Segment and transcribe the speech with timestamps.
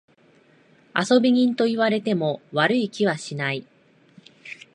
[0.95, 3.67] 遊び人と言われても悪い気はしない。